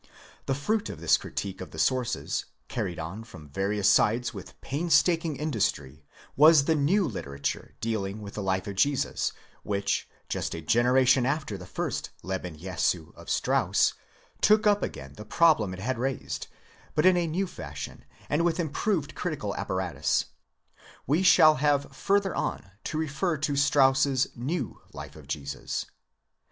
[0.47, 5.35] The fruit of this critique of the sources, carried on from various sides with painstaking
[5.35, 6.03] industry,
[6.35, 11.23] was the new litera ture dealing with the life of Jesus, which, just a generation
[11.27, 13.93] after the first Leben Jesu of Strauss,
[14.41, 16.47] took up again the problems it had raised,
[16.95, 20.25] but in a new fashion, and with improved critical apparatus.
[21.05, 25.85] We shall have further on to refer to Strauss's new life of Jesus.